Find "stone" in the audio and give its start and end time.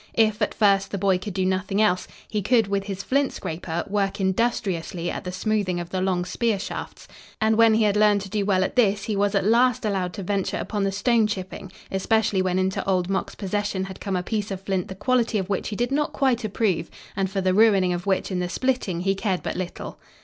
10.91-11.27